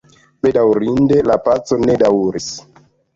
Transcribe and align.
Bedaŭrinde 0.45 1.19
la 1.31 1.35
paco 1.49 1.77
ne 1.83 1.99
daŭris. 2.05 2.49